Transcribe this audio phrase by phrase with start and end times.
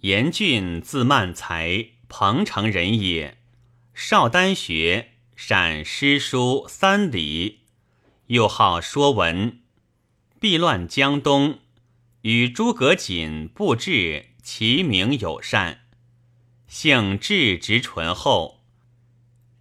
[0.00, 3.38] 严俊，字曼才，彭城人也。
[3.92, 7.62] 少丹学，善诗书三礼，
[8.26, 9.58] 又好说文。
[10.38, 11.58] 避乱江东，
[12.20, 15.80] 与诸葛瑾、布置齐名友善，
[16.68, 18.60] 性质直淳厚。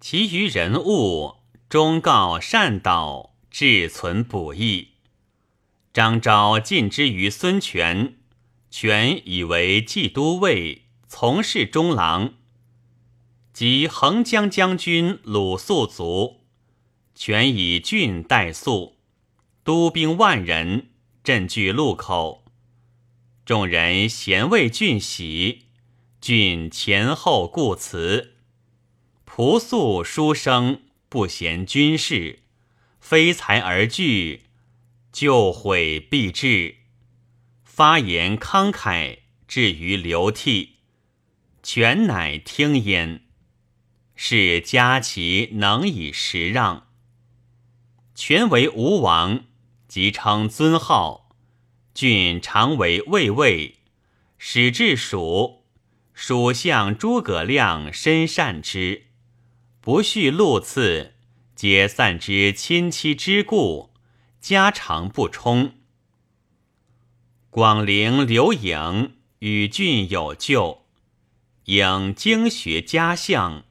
[0.00, 1.36] 其余人物，
[1.68, 4.88] 忠告善导，志存补益。
[5.92, 8.16] 张昭进之于孙权。
[8.76, 12.34] 权以为冀都尉，从事中郎。
[13.52, 16.40] 及横江将军鲁肃卒，
[17.14, 18.96] 权以郡代肃，
[19.62, 20.88] 督兵万人，
[21.22, 22.46] 镇据路口。
[23.46, 25.66] 众人咸为郡喜，
[26.20, 28.34] 郡前后故辞。
[29.24, 32.40] 朴素书生，不嫌军事，
[32.98, 34.46] 非才而惧，
[35.12, 36.78] 就悔必至。
[37.76, 40.76] 发言慷慨，至于流涕，
[41.60, 43.22] 全乃听焉。
[44.14, 46.86] 是嘉其能以时让。
[48.14, 49.46] 权为吴王，
[49.88, 51.34] 即称尊号。
[51.92, 53.80] 郡常为魏魏，
[54.38, 55.64] 使至蜀，
[56.12, 59.06] 蜀相诸葛亮深善之，
[59.80, 61.14] 不恤禄赐，
[61.56, 63.90] 皆散之亲戚之故，
[64.40, 65.72] 家常不充。
[67.54, 70.86] 广陵刘颖与郡有旧，
[71.66, 73.62] 颖经学家相，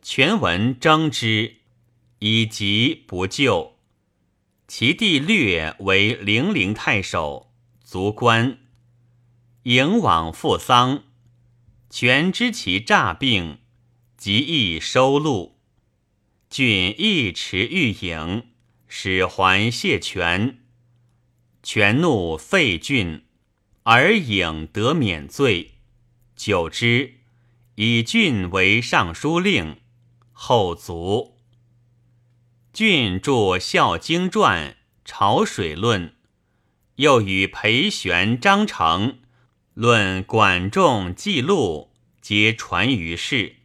[0.00, 1.56] 全文征之，
[2.20, 3.76] 以疾不就。
[4.66, 7.52] 其弟略为零陵太守，
[7.84, 8.58] 卒官。
[9.64, 11.04] 颖往赴丧，
[11.90, 13.58] 全知其诈病，
[14.16, 15.58] 即意收录。
[16.48, 18.46] 郡亦持欲颖，
[18.88, 20.61] 使还谢权。
[21.62, 23.22] 权怒废郡，
[23.84, 25.74] 而颖得免罪。
[26.34, 27.14] 久之，
[27.76, 29.76] 以郡为尚书令，
[30.32, 31.38] 后卒。
[32.72, 34.70] 郡著《孝经传》
[35.04, 36.08] 《潮水论》，
[36.96, 39.20] 又与裴玄、张成
[39.74, 43.56] 论管仲记录，皆传于世。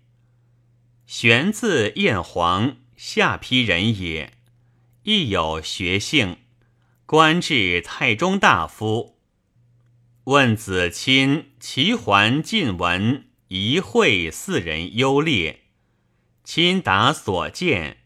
[1.08, 4.34] 玄字彦黄，下邳人也，
[5.04, 6.38] 亦有学性。
[7.08, 9.18] 官至太中大夫。
[10.26, 15.62] 问子亲，齐桓、晋文、仪会四人优劣。
[16.44, 18.00] 亲答所见，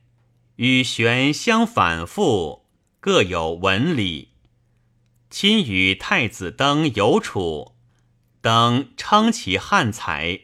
[0.57, 2.67] 与玄相反复，
[2.99, 4.33] 各有文理。
[5.31, 7.73] 亲与太子登有楚，
[8.39, 10.41] 登称其汉才。